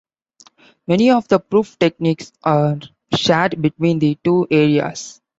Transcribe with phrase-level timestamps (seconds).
[0.87, 2.79] Many of the proof techniques are
[3.13, 5.21] shared between the two areas.